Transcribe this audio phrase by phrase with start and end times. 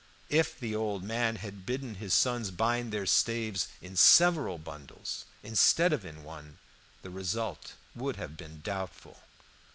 [0.31, 5.93] If the old man had bidden his sons bind their staves in several bundles instead
[5.93, 6.57] of in one,
[7.03, 9.19] the result would have been doubtful.